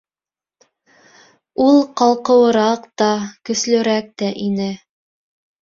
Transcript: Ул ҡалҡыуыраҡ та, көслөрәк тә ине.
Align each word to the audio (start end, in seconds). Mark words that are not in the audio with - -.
Ул 1.67 1.77
ҡалҡыуыраҡ 2.01 2.89
та, 3.03 3.11
көслөрәк 3.51 4.11
тә 4.23 4.35
ине. 4.49 4.71